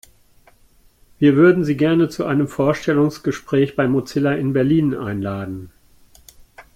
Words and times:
Wir 1.19 1.35
würden 1.35 1.63
Sie 1.63 1.77
gerne 1.77 2.09
zu 2.09 2.25
einem 2.25 2.47
Vorstellungsgespräch 2.47 3.75
bei 3.75 3.87
Mozilla 3.87 4.31
in 4.33 4.51
Berlin 4.51 4.95
einladen! 4.95 5.71